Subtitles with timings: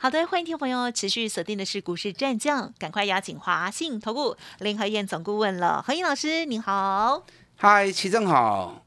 [0.00, 7.24] 好的，欢迎听众朋友持续锁定的是股市战将，赶快邀请华信投顾林和燕总顾问了，何燕老师您好，
[7.56, 8.84] 嗨，齐正好，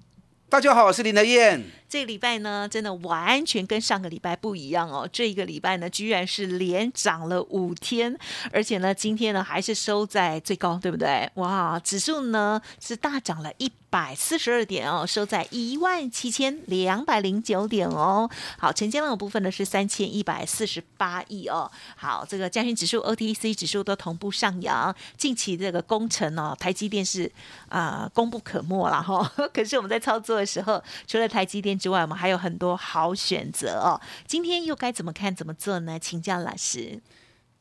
[0.48, 1.70] 大家好，我是林和燕。
[1.91, 5.05] 这个礼拜呢，真的完全跟上个礼拜不一样哦。
[5.12, 8.17] 这一个礼拜呢，居然是连涨了五天，
[8.54, 11.30] 而且呢，今天呢还是收在最高，对不对？
[11.34, 18.30] 哇，指数呢是大涨了一百四十二点哦，收在一万七千两百零九点哦。
[18.58, 21.70] 好，成交量的部分呢是三千一百四十八亿哦。
[21.98, 24.95] 好，这个加权指数、OTC 指数都同步上扬。
[25.17, 27.30] 近期这个工程哦，台积电是
[27.67, 29.30] 啊功不可没了哈。
[29.53, 31.78] 可是我们在操作的时候，除了台积电。
[31.82, 34.00] 之外，我们还有很多好选择哦。
[34.28, 35.98] 今天又该怎么看、怎么做呢？
[35.98, 37.02] 请教老师。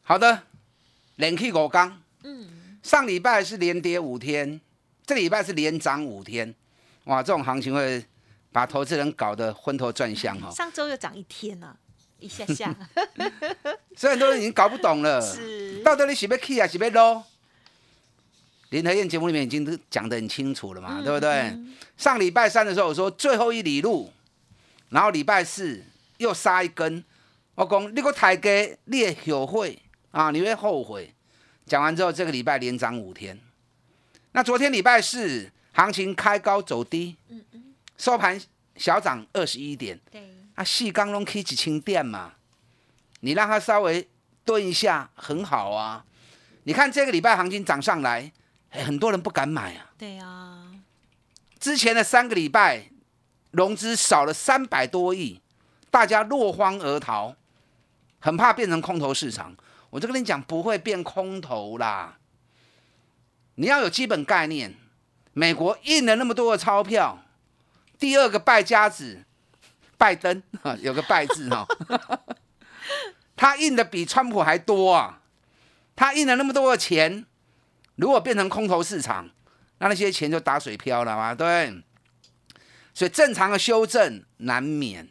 [0.03, 0.43] 好的，
[1.17, 4.61] 连续五刚，嗯，上礼拜是连跌五天，
[5.07, 6.55] 这礼拜是连涨五天，
[7.05, 8.05] 哇，这种行情会
[8.53, 10.51] 把投资人搞得昏头转向哈。
[10.51, 11.75] 上周又涨一天呢，
[12.19, 12.77] 一下下，
[13.97, 17.23] 所以很多人已经搞不懂了，是到底你是要 key 还是要 low？
[18.71, 21.57] 林和燕节目里面已经都讲得很清楚了嘛，对不对？
[21.97, 24.13] 上礼拜三的时候我说最后一里路，
[24.91, 25.83] 然后礼拜四
[26.19, 27.05] 又杀一根，
[27.57, 29.77] 我讲你个台阶你也后悔
[30.13, 31.13] 啊，你会后悔。
[31.67, 33.39] 讲完之后，这个礼拜连涨五天。
[34.33, 37.17] 那昨天礼拜四行情开高走低，
[37.97, 38.41] 收盘
[38.77, 39.99] 小涨二十一点。
[40.13, 40.23] 对，
[40.55, 42.35] 啊，细钢龙 K 几轻点嘛，
[43.21, 44.09] 你让它稍微
[44.45, 46.05] 蹲一下很好啊。
[46.63, 48.31] 你看这个礼拜行情涨上来。
[48.71, 49.91] 很多人不敢买啊。
[49.99, 50.71] 对啊，
[51.59, 52.91] 之前的三个礼拜
[53.51, 55.41] 融资少了三百多亿，
[55.91, 57.35] 大家落荒而逃，
[58.21, 59.55] 很怕变成空头市场。
[59.91, 62.19] 我就跟你讲，不会变空头啦。
[63.57, 64.77] 你要有基本概念，
[65.33, 67.19] 美国印了那么多的钞票，
[67.99, 69.25] 第二个败家子
[69.99, 71.67] 拜登啊， 有个败字哈，
[73.37, 75.21] 他印的比川普还多啊，
[75.97, 77.27] 他印了那么多的钱。
[78.01, 79.29] 如果变成空头市场，
[79.79, 81.83] 那那些钱就打水漂了嘛，对。
[82.95, 85.09] 所以正常的修正难免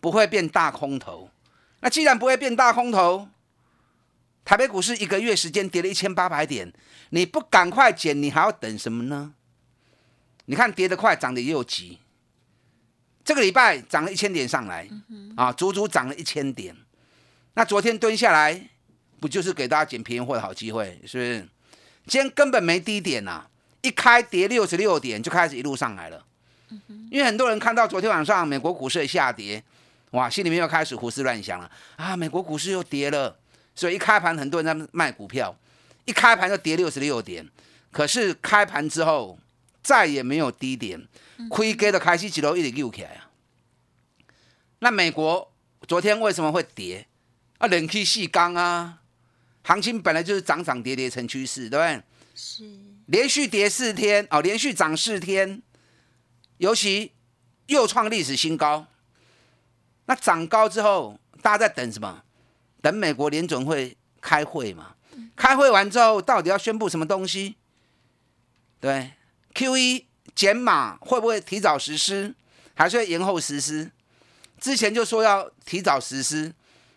[0.00, 1.30] 不会变大空头。
[1.80, 3.28] 那既然不会变大空头，
[4.44, 6.72] 台北股市一个月时间跌了一千八百点，
[7.10, 9.34] 你不赶快减，你还要等什么呢？
[10.46, 12.00] 你看跌得快，涨得又急。
[13.24, 14.88] 这个礼拜涨了一千点上来，
[15.36, 16.76] 啊，足足涨了一千点。
[17.54, 18.68] 那昨天蹲下来，
[19.20, 21.48] 不就是给大家捡便宜货的好机会，是不是？
[22.06, 23.46] 今天根本没低点呐，
[23.82, 26.24] 一开跌六十六点就开始一路上来了。
[27.10, 29.62] 因为很多人看到昨天晚上美国股市的下跌，
[30.10, 33.38] 哇，心里面又开始胡思乱想了啊，美国股市又跌了，
[33.76, 35.54] 所以一开盘很多人在卖股票，
[36.04, 37.48] 一开盘就跌六十六点，
[37.92, 39.38] 可是开盘之后
[39.82, 41.06] 再也没有低点，
[41.48, 43.30] 亏给的开始几楼一直溜起来啊。
[44.80, 45.52] 那美国
[45.86, 47.06] 昨天为什么会跌？
[47.58, 48.98] 啊，冷气细钢啊。
[49.64, 52.02] 行情本来就是涨涨跌跌成趋势，对不对？
[52.36, 52.64] 是
[53.06, 55.62] 连续跌四天哦，连续涨四天，
[56.58, 57.12] 尤其
[57.66, 58.86] 又创历史新高。
[60.06, 62.22] 那涨高之后，大家在等什么？
[62.82, 64.94] 等美国联准会开会嘛？
[65.34, 67.56] 开会完之后，到底要宣布什么东西？
[68.80, 69.12] 对
[69.54, 72.34] ，Q E 减码会不会提早实施，
[72.74, 73.90] 还是会延后实施？
[74.60, 76.52] 之前就说要提早实施，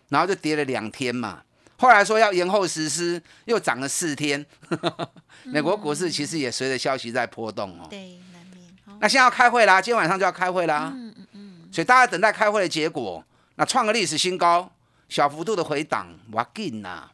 [0.08, 1.44] 然后就跌了两天嘛。
[1.78, 4.44] 后来说要延后实施，又涨了四天。
[5.44, 7.86] 美国股市其实也随着消息在波动哦。
[7.88, 8.98] 对，难免。
[9.00, 10.92] 那现在要开会啦，今天晚上就要开会啦。
[10.92, 11.68] 嗯嗯嗯。
[11.72, 13.24] 所以大家等待开会的结果。
[13.54, 14.68] 那创个历史新高，
[15.08, 17.08] 小幅度的回档，哇劲呐！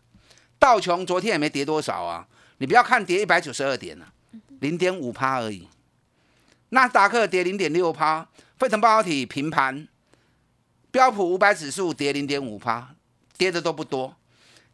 [0.59, 2.27] 道琼昨天也没跌多少啊，
[2.57, 4.09] 你不要看跌一百九十二点啊，
[4.61, 5.69] 零点五趴而已。
[6.71, 8.27] 纳斯达克跌零点六趴，
[8.59, 9.87] 费城半导体平盘，
[10.91, 12.95] 标普五百指数跌零点五趴，
[13.37, 14.17] 跌的都不多。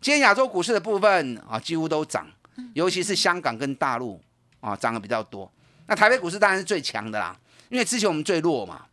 [0.01, 2.27] 今天亚洲股市的部分啊，几乎都涨，
[2.73, 4.19] 尤其是香港跟大陆
[4.61, 5.51] 啊，涨得比较多。
[5.87, 7.39] 那台北股市当然是最强的啦，
[7.69, 8.87] 因为之前我们最弱嘛。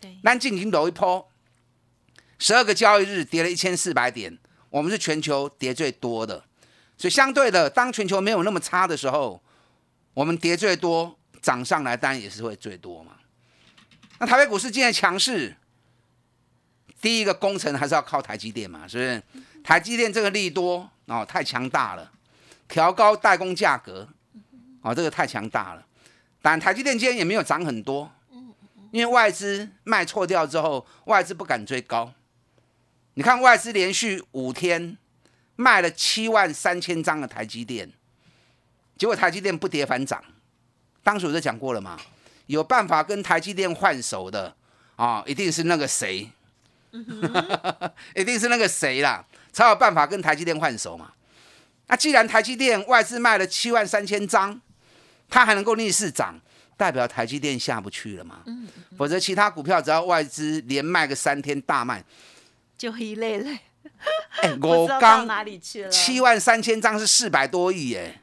[0.00, 0.14] 对。
[0.22, 1.26] 南京已经走一波，
[2.38, 4.36] 十二个交易日跌了一千四百点，
[4.68, 6.44] 我们是全球跌最多的。
[6.98, 9.42] 所以相对的，当全球没有那么差的时候，
[10.12, 13.12] 我们跌最多，涨上来当然也是会最多嘛。
[14.18, 15.56] 那台北股市今天强势，
[17.00, 19.22] 第一个工程还是要靠台积电嘛，是不是？
[19.62, 22.10] 台积电这个利多哦，太强大了，
[22.68, 24.08] 调高代工价格，
[24.82, 25.86] 哦，这个太强大了。
[26.42, 28.10] 但台积电今天也没有涨很多，
[28.90, 32.12] 因为外资卖错掉之后，外资不敢追高。
[33.14, 34.96] 你看外资连续五天
[35.56, 37.90] 卖了七万三千张的台积电，
[38.96, 40.22] 结果台积电不跌反涨。
[41.02, 41.98] 当时我就讲过了嘛，
[42.46, 44.54] 有办法跟台积电换手的
[44.96, 46.30] 啊，一定是那个谁，
[48.16, 51.12] 一定是那个谁啦，才有办法跟台积电换手嘛。
[51.86, 54.60] 那既然台积电外资卖了七万三千张，
[55.28, 56.40] 它还能够逆势涨，
[56.76, 58.42] 代表台积电下不去了嘛？
[58.96, 62.04] 否则其他股票只要外资连卖个三天大卖，
[62.78, 63.58] 就一类类。
[64.42, 65.88] 哎， 我刚哪里去了？
[65.90, 68.20] 七万三千张是四百多亿耶，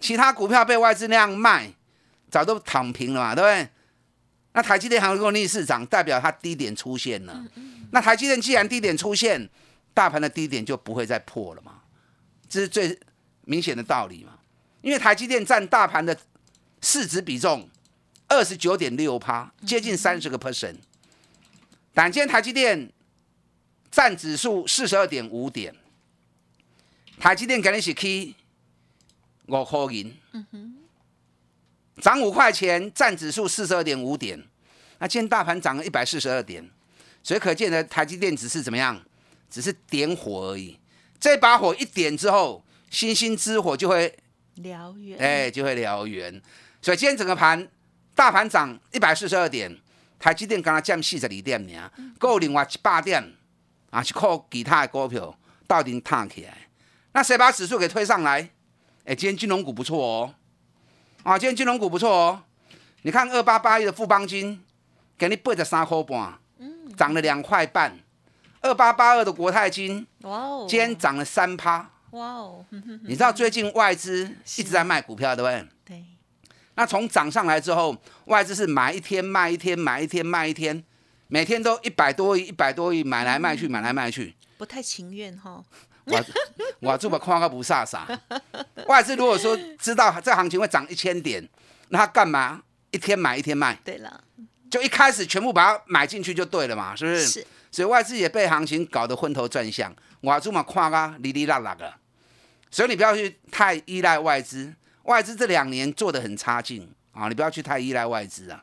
[0.00, 1.72] 其他股票被外资那样卖，
[2.30, 3.68] 早都躺平了嘛，对不对？
[4.54, 7.44] 那台积电还能够逆市涨，代表它低点出现了。
[7.92, 9.48] 那台积电既然低点出现，
[9.98, 11.82] 大盘的低点就不会再破了嘛，
[12.48, 12.96] 这是最
[13.46, 14.38] 明显的道理嘛。
[14.80, 16.16] 因为台积电占大盘的
[16.80, 17.68] 市值比重
[18.28, 20.76] 二十九点六趴，接近三十个 percent。
[21.92, 22.92] 但今天台积电
[23.90, 25.74] 占指数四十二点五点，
[27.18, 28.36] 台积电肯定是 K
[29.46, 30.16] 五块银，
[32.00, 34.40] 涨五块钱，占指数四十二点五点。
[35.00, 36.70] 那今天大盘涨了一百四十二点，
[37.20, 39.02] 所以可见的台积电只是怎么样？
[39.50, 40.78] 只是点火而已。
[41.20, 44.16] 这把火一点之后，星星之火就会
[44.56, 46.40] 燎原，哎，就会燎原。
[46.80, 47.68] 所以今天整个盘，
[48.14, 49.76] 大盘涨一百四十二点，
[50.18, 53.34] 台积电刚刚降四十二点呢，够另外一百点
[53.90, 55.36] 啊，去靠其他的股票
[55.66, 56.56] 到底烫起来。
[57.12, 58.50] 那谁把指数给推上来？
[59.04, 60.34] 哎，今天金融股不错哦，
[61.24, 62.42] 啊，今天金融股不错哦。
[63.02, 64.62] 你看二八八一的富邦金，
[65.16, 66.38] 给你八十三块半，
[66.96, 67.98] 涨了两块半。
[68.60, 71.90] 二八八二的国泰金，哇哦，今天涨了三趴。
[72.10, 72.64] 哇哦，
[73.04, 74.24] 你知道最近外资
[74.56, 75.68] 一直在卖股票，对不对？
[75.84, 76.04] 对，
[76.74, 80.82] 那从涨上来之后，外资是买一天卖一天，买一天卖一天，
[81.26, 84.34] 每天都一百多亿、一百多亿买来卖去，买来卖去。
[84.56, 85.62] 不太情愿哈。
[86.04, 86.24] 我
[86.80, 88.18] 我这么夸个不飒飒。
[88.86, 91.46] 外资如果说知道这行情会涨一千点，
[91.90, 93.78] 那他干嘛一天买一天卖？
[93.84, 94.24] 对了，
[94.70, 97.26] 就一开始全部把它买进去就对了嘛，是不是？
[97.26, 97.46] 是。
[97.70, 101.94] 所以外资也被行情搞得昏头转向，我这么看个哩哩啦啦的。
[102.70, 104.74] 所以你不要去太依赖外资，
[105.04, 108.62] 外资这两年做的很差劲啊，你不要去太依赖外资啊。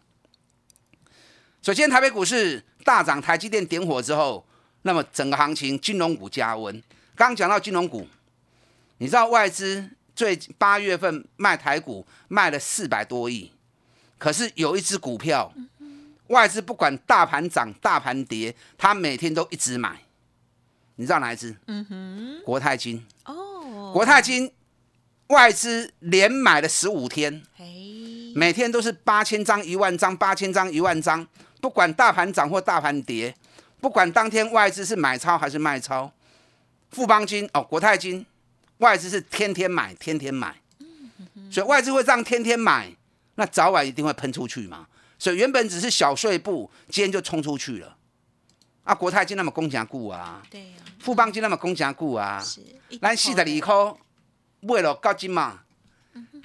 [1.61, 4.45] 首先，台北股市大涨，台积电点火之后，
[4.83, 6.73] 那么整个行情金融股加温。
[7.15, 8.07] 刚刚讲到金融股，
[8.99, 13.51] 你知道外资最八月份卖台股卖了四百多亿，
[14.19, 15.51] 可是有一只股票，
[16.27, 20.01] 外资不管大盘涨大盘跌，他每天都一直买。
[20.95, 21.55] 你知道哪一只？
[21.67, 23.05] 嗯哼，国泰金。
[23.25, 24.51] 哦，国泰金
[25.27, 27.43] 外资连买了十五天，
[28.33, 31.27] 每天都是八千张、一万张、八千张、一万张，
[31.59, 33.35] 不管大盘涨或大盘跌，
[33.81, 36.11] 不管当天外资是买超还是卖超。
[36.91, 38.25] 富邦金哦，国泰金，
[38.77, 40.55] 外资是天天买，天天买，
[41.51, 42.95] 所以外资会这样天天买，
[43.35, 44.87] 那早晚一定会喷出去嘛。
[45.25, 47.97] 所以原本只是小碎步，今天就冲出去了。
[48.83, 52.39] 啊，国泰金那么公强股啊，对呀，富邦金那么公强股啊，
[53.01, 53.99] 咱四十二块
[54.59, 55.61] 买了到今嘛，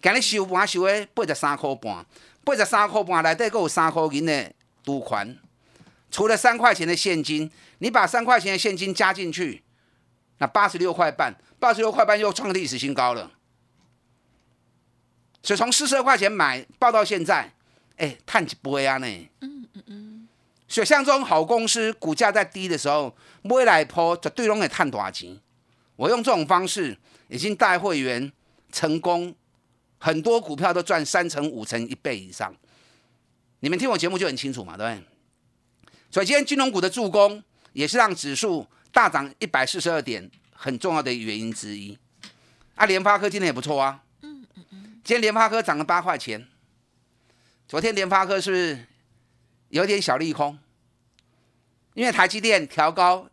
[0.01, 2.07] 今日收盘收的八十三块半，
[2.43, 4.51] 八十三块半内底够有三块银的
[4.83, 5.37] 赌款，
[6.11, 9.63] 除了三块钱的现金，你把三块钱的现金加进去。
[10.39, 13.31] 那八十六块半，八十六块半又创历史新高了。
[15.43, 17.53] 所以从四十二块钱买报到现在，
[18.01, 19.07] 哎，探一波啊呢？
[19.41, 20.29] 嗯嗯嗯。
[20.67, 25.39] 所以像这种好公司，股价在低的时候，买来破绝对拢会探大钱。
[25.97, 26.97] 我用这种方式
[27.29, 28.33] 已经带会员
[28.73, 29.35] 成功，
[29.99, 32.55] 很多股票都赚三成、五成、一倍以上。
[33.61, 35.05] 你们听我节目就很清楚嘛，对不对？
[36.11, 37.43] 所以今天金融股的助攻，
[37.73, 38.67] 也是让指数。
[38.93, 41.97] 大涨一百四十二点，很重要的原因之一。
[42.75, 44.03] 啊，联发科今天也不错啊。
[44.23, 45.01] 嗯嗯嗯。
[45.05, 46.45] 今天联发科涨了八块钱。
[47.71, 48.85] 昨天联发科是不是
[49.69, 50.59] 有点小利空？
[51.95, 53.31] 因为台积电调高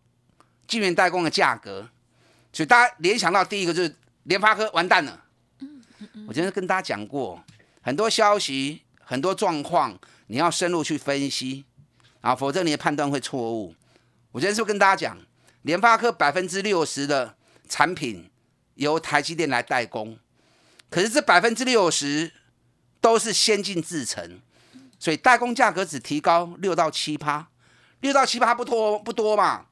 [0.68, 1.90] 晶圆代工的价格，
[2.54, 5.26] 所以大家联想到第一个就是联发科完蛋了。
[5.62, 5.82] 嗯
[6.14, 6.26] 嗯。
[6.28, 7.44] 我今天跟大家讲过
[7.82, 11.66] 很多消息、很多状况，你要深入去分析
[12.22, 13.74] 啊，否则你的判断会错误。
[14.34, 15.18] 我今天是不是跟大家讲？
[15.64, 17.36] 联发科百分之六十的
[17.68, 18.30] 产品
[18.76, 20.20] 由台积电来代工，
[20.92, 22.32] 可是这百分之六十
[23.00, 24.40] 都是先进制程，
[25.00, 27.48] 所以代工价格只提高六到七趴，
[28.02, 29.66] 六到七趴不多不多嘛？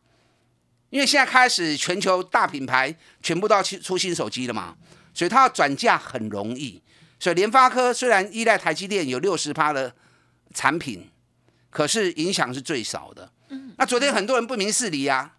[0.92, 4.76] 因为现在开始全球大品牌全部都要出出新手机了嘛，
[5.14, 6.82] 所以它要转嫁很容易，
[7.20, 9.94] 所以联发科虽然依赖台积电有六十趴的
[10.54, 11.10] 产品，
[11.70, 13.30] 可是影响是最少的。
[13.78, 15.34] 那昨天很多人不明事理呀、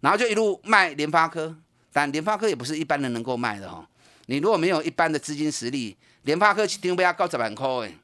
[0.00, 1.56] 然后就一路卖联发科，
[1.92, 3.86] 但联发科也不是一般人能够卖的哦。
[4.26, 7.94] 你如果没有一般的资金实力，联发科一定不要高十万块哎，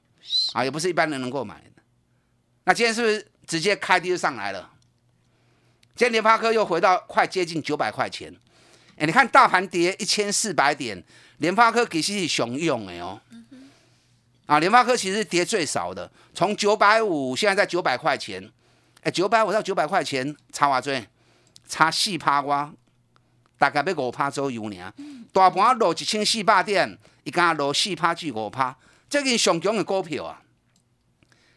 [0.53, 1.83] 啊，也不是一般人能够买的。
[2.65, 4.71] 那今天是不是直接开低就上来了？
[5.95, 8.35] 今天联发科又回到快接近九百块钱。
[8.97, 11.03] 哎，你看大盘跌一千四百点，
[11.39, 13.21] 联发科其实是熊用的哦。
[14.47, 18.51] 啊，联发科其实是跌最少的，从九百五现在在九百块钱，
[19.03, 21.07] 哎，九百五到九百块钱差偌多？
[21.69, 22.73] 差四趴瓜，
[23.59, 24.93] 大概要五趴左右呢。
[25.33, 26.99] 大盘落一千四百点，
[27.29, 28.75] 伊敢落四趴至五趴，
[29.11, 30.41] 最近上强的股票啊。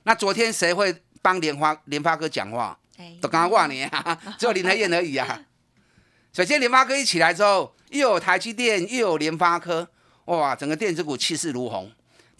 [0.03, 2.77] 那昨天谁会帮联发联发哥讲话？
[2.97, 5.41] 哎都刚刚我呢啊， 只有林和燕而已啊。
[6.33, 9.87] 首先，联发科一起来之后，又有台积电，又有联发科，
[10.25, 11.89] 哇，整个电子股气势如虹，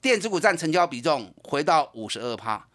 [0.02, 2.68] 电子股占成交比重回到五十二趴。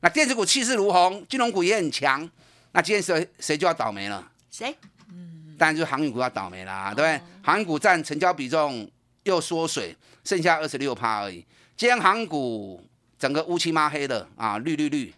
[0.00, 2.28] 那电子股气势如虹，金融股也很强。
[2.72, 4.30] 那今天谁谁就要倒霉了？
[4.50, 4.76] 谁？
[5.08, 7.20] 嗯当然就是航运股要倒霉啦，对不对？
[7.42, 8.90] 航运股占成交比重
[9.24, 11.44] 又缩水，剩下二十六趴而已。
[11.76, 12.84] 今天航股
[13.18, 15.12] 整个乌漆抹黑的啊，绿绿绿。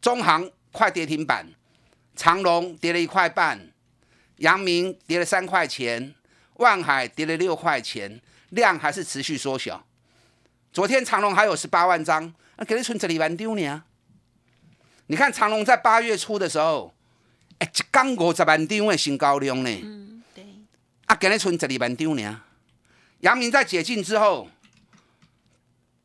[0.00, 1.46] 中航快跌停板，
[2.14, 3.58] 长隆跌了一块半，
[4.36, 6.14] 阳明跌了三块钱，
[6.54, 8.20] 万海跌了六块钱，
[8.50, 9.84] 量还是持续缩小。
[10.72, 13.82] 昨天长隆还有十八万张，那给你存这里万丢呢？
[15.08, 16.94] 你看长隆在八月初的时候，
[17.58, 20.44] 哎，一缸五十万张的新高量呢，嗯，对，
[21.06, 22.42] 啊，给你存十二万张呢。
[23.20, 24.48] 阳明在解禁之后，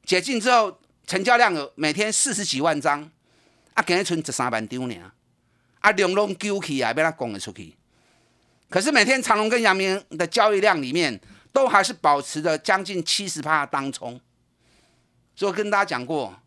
[0.04, 3.10] 解禁之后成交量有每天四十几万张，
[3.74, 5.12] 啊，给你存十三万张呢。
[5.80, 7.76] 啊，量拢揪起来，被他拱了出去。
[8.70, 11.20] 可是每天长隆跟阳明的交易量里面，
[11.52, 14.20] 都还是保持着将近七十趴当冲。
[15.36, 16.42] 所以我跟大家讲过，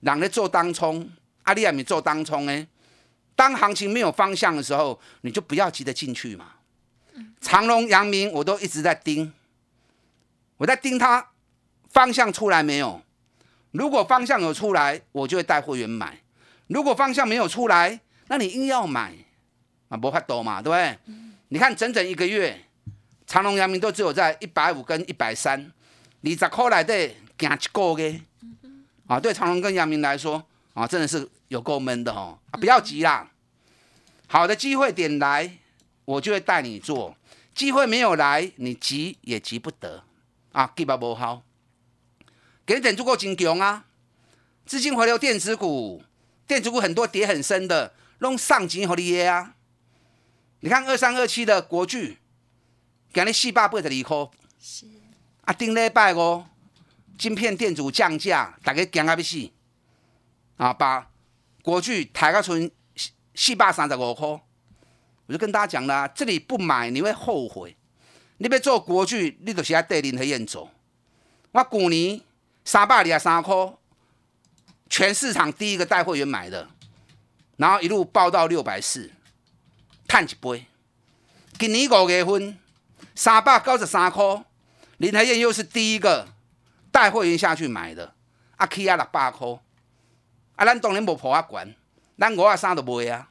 [0.00, 1.08] 人咧做当冲，
[1.44, 2.66] 阿里亚米做当冲呢，
[3.34, 6.56] 当行情没有方向的时候，你就不要急着进去嘛。
[7.40, 9.32] 长隆、阳明我都一直在盯，
[10.62, 11.26] 我在盯它
[11.90, 13.02] 方向出来没有。
[13.72, 16.12] 如果方向有出来，我就会带会员买；
[16.68, 19.12] 如果方向没有出来，那你硬要买
[19.88, 21.16] 啊，不怕多嘛，对不对？
[21.48, 22.64] 你看整整一个月，
[23.26, 25.72] 长隆、阳明都只有在一百五跟一百三，
[26.22, 28.20] 二十块来的行一个月，
[29.08, 33.28] 啊，对长隆跟阳明来说啊，真的是有够闷的哦，啊，不要急啦，
[34.28, 35.58] 好的机会点来，
[36.04, 37.16] 我就会带你做；
[37.52, 40.04] 机会没有来，你急也急不得
[40.52, 41.42] 啊，基本不好。
[42.64, 43.86] 给点足够真强啊！
[44.64, 46.02] 资金回流电子股，
[46.46, 49.56] 电子股很多跌很深的，弄上金和你耶啊！
[50.60, 52.18] 你看二三二七的国巨，
[53.12, 54.30] 今日四百八十二块，
[54.60, 54.86] 是
[55.40, 56.46] 啊，顶礼拜哦，
[57.18, 59.50] 晶片电阻降价，大家惊啊要死
[60.56, 60.72] 啊！
[60.72, 61.10] 把
[61.62, 62.70] 国巨抬到存
[63.34, 64.28] 四百三十五块，
[65.26, 67.76] 我就跟大家讲啦，这里不买你会后悔。
[68.42, 70.68] 你要做国剧，你就是要带林和燕走。
[71.52, 72.20] 我去年
[72.64, 73.54] 三百二十三块，
[74.90, 76.68] 全市场第一个带会员买的，
[77.56, 79.12] 然后一路报到六百四，
[80.08, 80.66] 赚一杯。
[81.56, 82.58] 今年五月份
[83.14, 84.44] 三百九十三块，
[84.96, 86.26] 林和燕又是第一个
[86.90, 88.12] 带会员下去买的，
[88.56, 89.50] 啊起啊六百块，
[90.56, 91.76] 啊咱当然无破啊悬，
[92.18, 93.28] 咱五啊三都卖啊，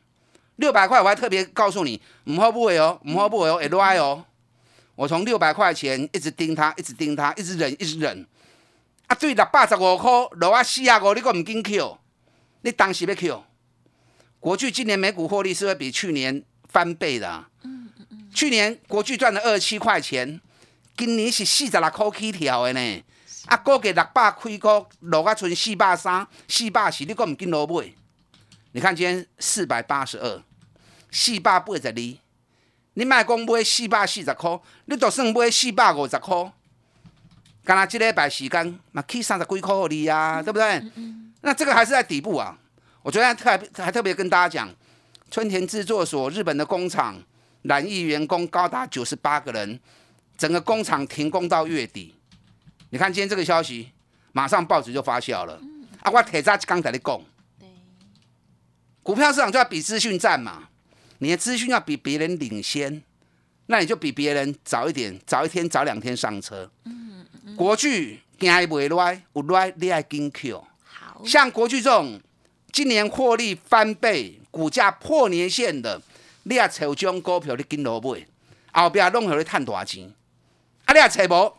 [0.55, 4.25] 六百块我还特别告诉你，唔好买哦，唔好买哦，会赖哦。
[5.01, 8.23] 我从六百块钱一直盯它，一直盯它，一直忍，一直忍。
[9.07, 11.97] 啊，对六百十五块落啊四啊五，你个唔紧 Q，
[12.61, 13.43] 你当时要 Q。
[14.39, 17.49] 国巨今年每股获利是会比去年翻倍的、啊。
[18.31, 20.39] 去年国巨赚了二十七块钱，
[20.95, 23.03] 今年是四十六块起跳的呢。
[23.47, 27.91] 啊，估计六百开股落啊剩四百三、四百四，你个唔紧落买。
[28.73, 30.43] 你看今天四百八十二，
[31.09, 32.20] 四百八十二。
[32.93, 36.51] 你卖讲买四百四十块，你就算买四百五十块，
[37.63, 40.83] 干那这礼拜时间嘛起三十几块给你啊，对不对？
[41.41, 42.57] 那这个还是在底部啊。
[43.01, 44.69] 我昨天特还特别跟大家讲，
[45.31, 47.15] 春田制作所日本的工厂
[47.63, 49.79] 染疫员工高达九十八个人，
[50.37, 52.13] 整个工厂停工到月底。
[52.89, 53.89] 你看今天这个消息，
[54.33, 55.59] 马上报纸就发酵了。
[56.01, 57.21] 啊，我铁渣刚才你讲，
[57.57, 57.69] 对，
[59.01, 60.67] 股票市场就要比资讯战嘛。
[61.23, 63.03] 你的资讯要比别人领先，
[63.67, 66.69] 那你就比别人早一点，早一天、早两天上车。
[66.85, 70.63] 嗯嗯国巨惊伊袂赖，有赖你爱跟 Q。
[70.83, 72.19] 好，像国巨这种
[72.71, 76.01] 今年获利翻倍、股价破年线的，
[76.43, 78.25] 你也找这种股票你跟落买，
[78.71, 80.11] 后壁弄互你赚大钱。
[80.85, 81.53] 啊，你也找无，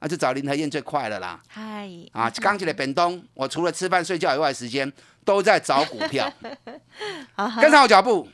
[0.00, 1.40] 啊，就找林和燕最快了啦。
[1.46, 4.92] 嗨，啊，刚起来本东，我除了吃饭睡觉以外的时间
[5.24, 6.28] 都在找股票，
[7.36, 8.28] 好好跟上我脚步。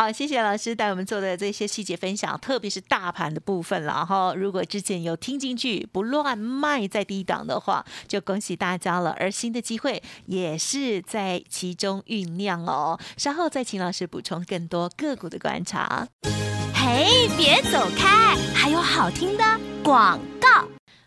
[0.00, 4.32] 好，谢谢老师带我们做的这些细节分享，特别是大盘的部分了哈。
[4.34, 9.14] 如果之前有听进去，不乱卖在低档的话，就恭喜大家了。
[9.20, 12.98] 而新的机会也是在其中酝酿哦。
[13.18, 16.08] 稍后再请老师补充更多个股的观察。
[16.74, 19.44] 嘿，别走开，还有好听的
[19.84, 20.18] 广。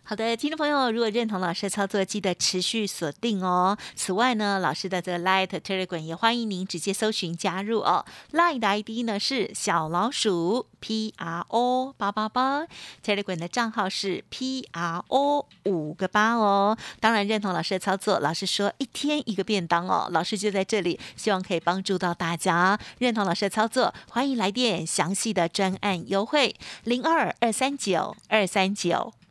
[0.05, 3.77] 好的，听众朋友，如果认同老师的操作，记得持续锁定哦。
[3.95, 8.03] 此外呢，老师的这个 Light Telegram 也欢迎您直接搜寻加入哦。
[8.33, 12.67] Light 的 ID 呢是小老鼠 P R O 八八八
[13.01, 16.77] ，Telegram 的账号是 P R O 五个八哦。
[16.99, 22.77] 当然认同老师的操作，老师说一天一个便当哦，老师就在这里，希望可以帮助到大家。
[22.99, 29.13] 认同老师的操作，欢迎来电详细的专案优惠零二二三九二三九。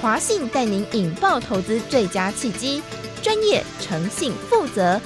[0.00, 2.80] 华信带您引爆投资最佳契机，
[3.20, 5.00] 专业、诚信、负责，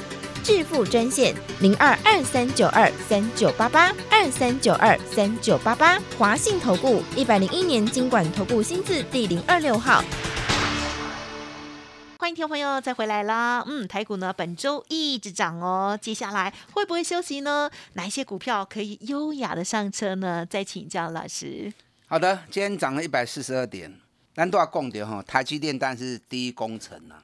[0.44, 10.04] 致富专线零二二三九二三九八八二三九二三九八八，华信投顾一百零一年经管投顾新字第零二六号。
[12.18, 13.64] 欢迎听众朋友再回来啦！
[13.66, 17.70] 嗯，台股呢本周一直涨哦，接下来会不会休息呢？
[17.94, 20.44] 哪一些股票可以优雅的上车呢？
[20.44, 21.72] 再请教老师。
[22.06, 24.01] 好的，今天涨了一百四十二点。
[24.34, 27.22] 咱都要讲的哈，台积电但是第一工程啊，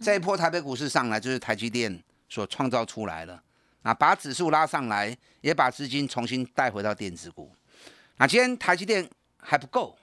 [0.00, 3.40] 这一波台北股市上来就是台积电所创造出来的，
[3.82, 7.50] 啊，把指数拉上来，也把资金重新带回到电子股。
[8.16, 9.96] 那今天台积电还不够，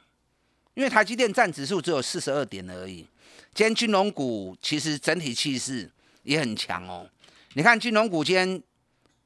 [0.75, 3.05] 因为台积电占指数只有四十二点而已。
[3.53, 5.91] 今天金融股其实整体气势
[6.23, 7.05] 也很强哦。
[7.53, 8.63] 你看金融股今天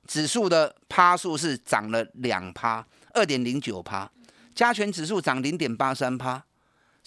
[0.07, 4.11] 指数的趴数是涨了两趴，二点零九趴，
[4.55, 6.43] 加权指数涨零点八三趴。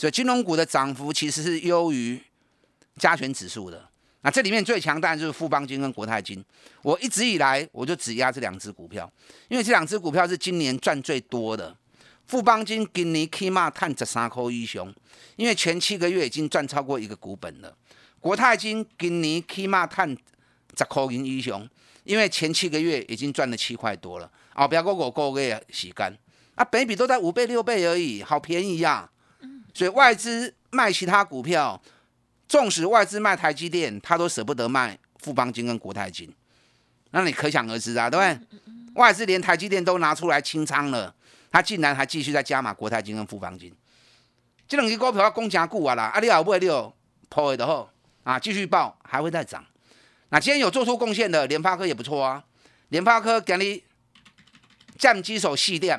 [0.03, 2.21] 所以金融股的涨幅其实是优于
[2.97, 3.89] 加权指数的。
[4.23, 6.45] 那这里面最强当然就是富邦金跟国泰金。
[6.83, 9.09] 我一直以来我就只压这两只股票，
[9.47, 11.77] 因为这两只股票是今年赚最多的。
[12.27, 14.93] 富邦金今年起码探十三块一雄，
[15.37, 17.73] 因为前七个月已经赚超过一个股本了。
[18.19, 20.09] 国泰金今年起码探
[20.77, 21.65] 十块银一雄，
[22.03, 24.29] 因为前七个月已经赚了七块多了。
[24.57, 26.13] 哦，不要过五个月洗干
[26.57, 29.09] 啊，本比都在五倍六倍而已，好便宜呀。
[29.75, 31.81] 所以外资卖其他股票，
[32.49, 36.31] 纵使外资卖台积电，他都舍不得卖富邦金跟国泰金，
[37.11, 38.61] 那你可想而知啊，对不对？
[38.95, 41.15] 外资连台积电都拿出来清仓了，
[41.51, 43.75] 他竟然还继续在加码国泰金跟富邦金，
[44.69, 46.95] 这两只股票要攻加固啊啦，啊你好不会你有
[47.31, 47.89] 破的后
[48.25, 49.65] 啊，继续报还会再涨。
[50.29, 52.45] 那今天有做出贡献的联发科也不错啊，
[52.89, 53.83] 联发科给你
[54.99, 55.99] 降基手细电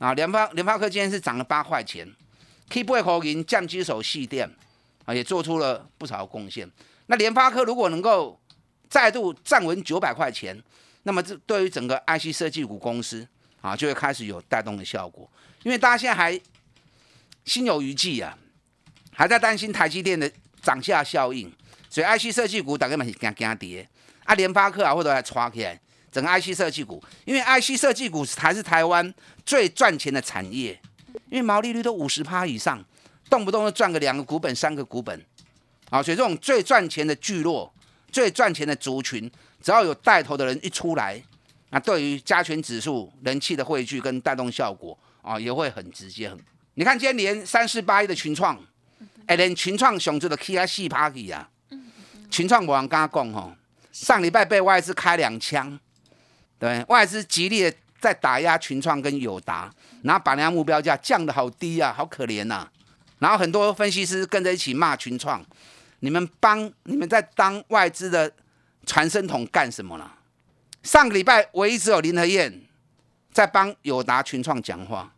[0.00, 2.12] 啊，联发联发科今天是涨了八块钱。
[2.70, 4.48] K 八口银降机手细电
[5.04, 6.70] 啊，也做出了不少贡献。
[7.06, 8.38] 那联发科如果能够
[8.90, 10.62] 再度站稳九百块钱，
[11.04, 13.26] 那么这对于整个 IC 设计股公司
[13.62, 15.30] 啊，就会开始有带动的效果。
[15.62, 16.38] 因为大家现在还
[17.44, 18.36] 心有余悸啊，
[19.12, 20.30] 还在担心台积电的
[20.62, 21.50] 涨价效应，
[21.88, 23.88] 所以 IC 设计股大概嘛是惊惊跌
[24.24, 24.34] 啊。
[24.34, 25.80] 联发科啊，或者来抓起来
[26.12, 29.14] 整个 IC 设计股，因为 IC 设计股才是台湾
[29.46, 30.78] 最赚钱的产业。
[31.30, 32.82] 因为毛利率都五十趴以上，
[33.28, 35.20] 动不动就赚个两个股本、三个股本，
[35.90, 37.72] 啊，所以这种最赚钱的聚落、
[38.10, 39.30] 最赚钱的族群，
[39.62, 41.22] 只要有带头的人一出来，
[41.70, 46.30] 那对于加权指数人气的汇聚跟带动效果啊，也会很直接。
[46.30, 46.38] 很，
[46.74, 48.58] 你看今天连三四八一的群创，
[49.26, 51.50] 哎，连群创熊子的 K I 四 party 啊，
[52.30, 53.52] 群创我人敢讲吼，
[53.92, 55.78] 上礼拜被外资开两枪，
[56.58, 59.70] 对，外资极力的在打压群创跟友达。
[60.02, 62.68] 然后把人家目标价降得好低啊，好可怜呐！
[63.18, 65.44] 然后很多分析师跟着一起骂群创，
[65.98, 68.32] 你们帮你们在当外资的
[68.86, 70.08] 传声筒干什么呢？
[70.84, 72.62] 上个礼拜唯一只有林和燕
[73.32, 75.12] 在帮友达群创讲话，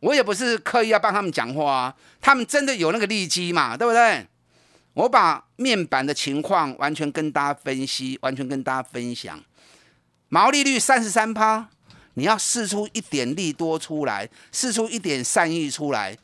[0.00, 4.26] 我也不是刻意要帮他们讲话啊，他们真的有那个利基嘛，对不对？
[4.94, 9.38] 我把面板的情况完全跟大家分析，完全跟大家分享。
[10.30, 11.68] 毛利率三十三趴，
[12.18, 16.16] 你要试出一点利多出来，试出一点善意出来，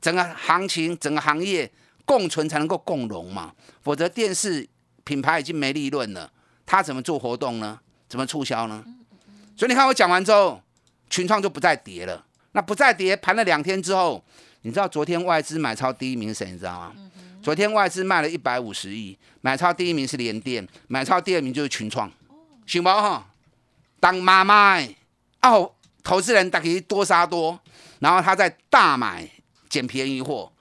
[0.00, 1.70] 整个行情、整个行业
[2.06, 3.52] 共存才能够共荣嘛。
[3.82, 4.66] 否则电视
[5.04, 6.32] 品牌已经没利润了，
[6.64, 7.78] 他怎么做活动呢？
[8.08, 8.82] 怎么促销呢？
[9.56, 10.60] 所以你看我讲完之后，
[11.10, 12.24] 群创就不再跌了。
[12.52, 14.24] 那不再跌，盘了两天之后，
[14.62, 16.50] 你知道昨天外资买超第一名是谁？
[16.50, 16.92] 你知道吗？
[17.42, 22.10] 昨天外资卖了一百五十亿，买超第一名是联电，买超第二名就是群创，
[22.66, 23.26] 行不哈？
[24.00, 24.80] 当妈妈
[25.50, 27.58] 哦，投资人大可以多杀多，
[28.00, 29.28] 然后他再大买
[29.68, 30.52] 捡便宜货，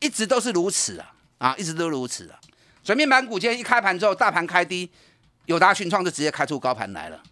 [0.00, 2.38] 一直都是如此啊啊，一直都如此啊。
[2.82, 4.90] 所以面板股今天一开盘之后，大盘开低，
[5.46, 7.22] 友达群创就直接开出高盘来了。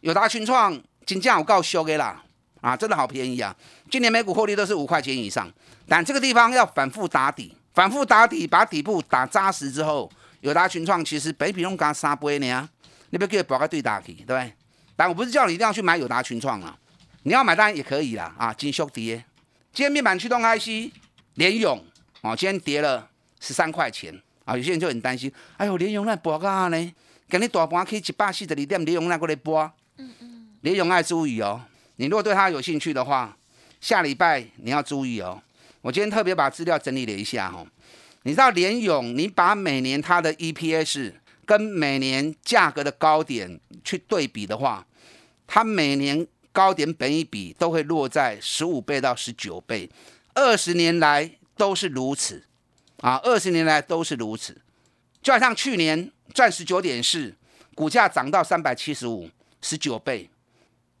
[0.00, 2.22] 友达群创金价我告修给啦
[2.60, 3.54] 啊，真的好便宜啊！
[3.90, 5.50] 今年每股获利都是五块钱以上，
[5.88, 7.54] 但这个地方要反复打底。
[7.74, 10.10] 反复打底，把底部打扎实之后，
[10.40, 12.68] 友达群创其实北比用刚三倍呢，
[13.10, 14.52] 你不要给它保个对打去，对不对？
[14.98, 16.76] 但我不是叫你一定要去买友达群创啊，
[17.22, 19.24] 你要买当然也可以啦啊，金修跌，
[19.72, 20.92] 今天面板驱动 IC
[21.34, 21.80] 联勇
[22.22, 23.08] 哦，今天跌了
[23.38, 24.12] 十三块钱
[24.44, 26.94] 啊，有些人就很担心，哎呦联勇那博个呢？
[27.30, 31.62] 今日大盘可以一百四十二点，联勇那过来博，嗯嗯，联勇爱注意哦，
[31.94, 33.36] 你如果对它有兴趣的话，
[33.80, 35.40] 下礼拜你要注意哦。
[35.80, 37.64] 我今天特别把资料整理了一下哦，
[38.24, 41.12] 你知道联勇，你把每年它的 EPS
[41.46, 44.84] 跟每年价格的高点去对比的话，
[45.48, 49.90] 它每年高点本一比都会落在十五倍到十九倍，
[50.34, 52.44] 二十年来都是如此
[52.98, 54.56] 啊，二十年来都是如此，
[55.22, 57.34] 就好像去年赚十九点四，
[57.74, 59.28] 股价涨到三百七十五，
[59.62, 60.28] 十九倍，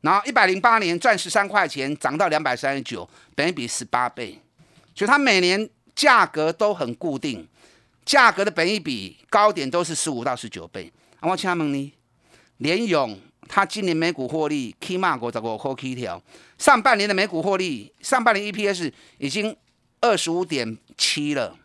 [0.00, 4.40] 然后一百零八年赚十三块钱，涨到两百三十九，本一比十八倍。
[4.94, 7.46] 所以它每年价格都很固定，
[8.04, 10.92] 价格的本益比高点都是十五到十九倍。
[11.20, 11.92] 我请问你，
[12.56, 16.22] 联勇它今年每股获利起码五十五块起条，
[16.58, 19.56] 上半年的每股获利，上半年 EPS 已经
[20.00, 21.56] 二十五点七了，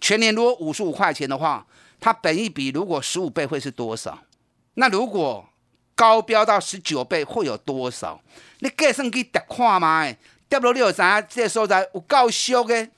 [0.00, 1.64] 全年如果五十五块钱的话，
[2.00, 4.18] 它本益比如果十五倍会是多少？
[4.74, 5.48] 那如果
[5.94, 8.20] 高标到十九倍会有多少？
[8.58, 10.06] 你计算去得看嘛？
[10.48, 12.88] 跌落六三，这时候在有够俗的。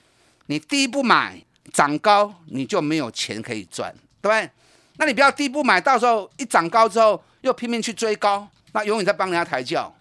[0.46, 1.40] 你低不买，
[1.72, 4.50] 涨高你就没有钱可以赚，对不对？
[4.96, 9.94] 那你不要低不买，到时候一涨高之后又拼命去追高，那永远在帮人家抬轿，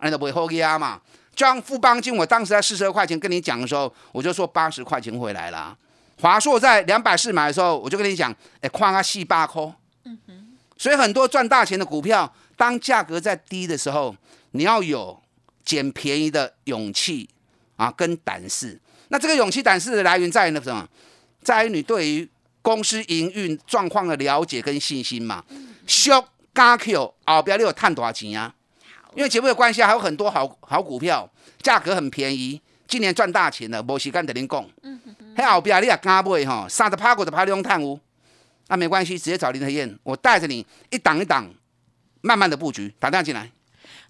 [0.00, 1.00] 那都不会后压嘛。
[1.34, 5.76] 就像富邦金，我当时在四十二块钱跟你讲的时候，我就说八十块钱回来了。
[6.20, 9.72] 华硕在两百四买的时候，我就跟你讲，哎，夸他细八颗。
[10.04, 10.56] 嗯哼。
[10.76, 14.14] 所以很多赚大钱的股票，当价格在低的时候，
[14.52, 15.20] 你要有。
[15.62, 17.28] 捡便宜的勇气
[17.76, 18.80] 啊，跟胆识。
[19.08, 20.88] 那这个勇气胆识的来源在于什么？
[21.42, 22.28] 在于你对于
[22.60, 25.44] 公司营运状况的了解跟信心嘛。
[26.54, 28.54] 加 Q 后边你有赚多少钱啊？
[29.14, 31.28] 因为节目的关系，还有很多好好股票，
[31.62, 33.82] 价格很便宜，今年赚大钱了。
[33.82, 34.64] 无时间跟您讲。
[34.82, 35.46] 嗯嗯嗯。
[35.46, 37.98] 后边你也加买哈，三十趴股的趴用探五，
[38.68, 41.52] 那没关系，直接找林德燕，我带着你一档一档，
[42.20, 43.50] 慢慢的布局，打电话进来。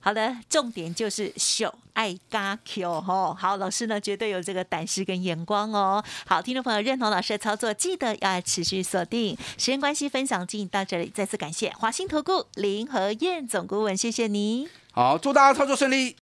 [0.00, 3.36] 好的，重点就是秀爱嘎 Q 哦。
[3.38, 6.02] 好，老师呢绝对有这个胆识跟眼光哦。
[6.26, 9.36] 好，听众朋友认同老师的操作，记得要持续锁定。
[9.58, 14.68] 时间关系，分享进行到这里，再次感谢华兴投顾林和燕总顾问，谢谢你。
[14.92, 16.16] 好，祝大家操作顺利。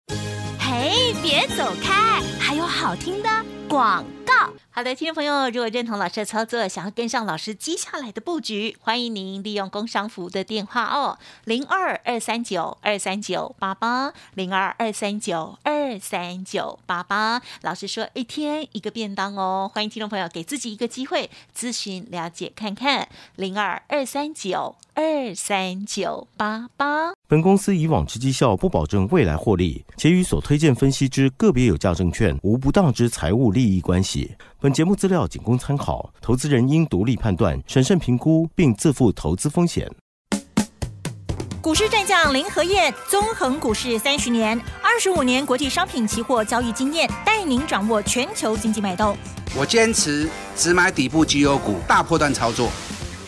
[0.58, 3.28] 嘿，别走开，还有好听的
[3.68, 4.52] 广告。
[4.70, 17.40] 好的，听众朋友，如果认同老师的操作，想要跟上老师接下来的布局，欢迎您利用工商服务的电话哦，零二二三九二三九八八，零二二三九二三九八八。
[17.62, 27.12] 老师说一天一个便当哦，欢迎听众朋友给自己一个机会咨询了解看看，零二二三九二三九八八。
[27.28, 34.15] 本公司以往之绩效不保证未来获利，且与所推荐分析之个别有价证券无不当之财务利益关系。
[34.60, 39.90] 本节目资料仅供参考，投资人应独立判断、审慎评估，并自负投资风险。
[41.60, 49.16] 股市战将林和燕，纵横股市三十年，二十五年国际商品期货交易经验，带您掌握全球经济脉动。
[49.56, 52.70] 我坚持只买底部绩优股，大波段操作。